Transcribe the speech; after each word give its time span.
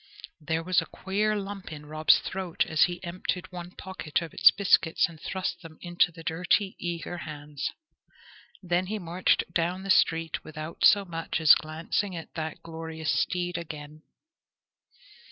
There 0.39 0.63
was 0.63 0.81
a 0.81 0.87
queer 0.87 1.35
lump 1.35 1.71
in 1.71 1.85
Rob's 1.85 2.17
throat 2.17 2.65
as 2.65 2.85
he 2.85 3.03
emptied 3.03 3.51
one 3.51 3.69
pocket 3.69 4.19
of 4.23 4.33
its 4.33 4.49
biscuits 4.49 5.07
and 5.07 5.21
thrust 5.21 5.61
them 5.61 5.77
into 5.79 6.11
the 6.11 6.23
dirty, 6.23 6.75
eager 6.79 7.17
hands. 7.19 7.69
Then 8.63 8.87
he 8.87 8.97
marched 8.97 9.43
down 9.53 9.83
the 9.83 9.91
street 9.91 10.43
without 10.43 10.83
so 10.85 11.05
much 11.05 11.39
as 11.39 11.53
glancing 11.53 12.15
at 12.15 12.33
that 12.33 12.63
glorious 12.63 13.11
steed 13.11 13.59
again. 13.59 14.01